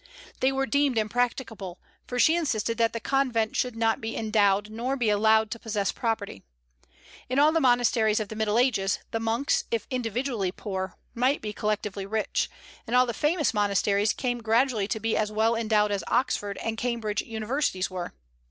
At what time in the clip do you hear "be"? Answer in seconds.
4.01-4.17, 4.97-5.11, 11.39-11.53, 14.99-15.15